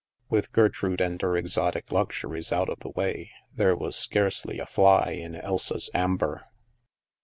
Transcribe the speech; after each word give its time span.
With 0.29 0.51
Gertrude 0.51 0.99
and 0.99 1.21
her 1.21 1.37
exotic 1.37 1.91
luxuries 1.91 2.51
out 2.51 2.69
of 2.69 2.79
the 2.79 2.89
way, 2.89 3.29
there 3.53 3.75
was 3.75 3.95
scarcely 3.95 4.57
a 4.57 4.65
fly 4.65 5.11
in 5.11 5.35
Elsa's 5.35 5.91
amber. 5.93 6.45